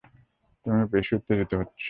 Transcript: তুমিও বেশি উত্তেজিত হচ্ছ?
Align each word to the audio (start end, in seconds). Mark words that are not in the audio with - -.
তুমিও 0.65 0.85
বেশি 0.93 1.11
উত্তেজিত 1.17 1.51
হচ্ছ? 1.59 1.79